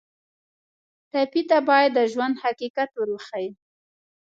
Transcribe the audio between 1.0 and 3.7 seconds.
ټپي ته باید د ژوند حقیقت ور وښیو.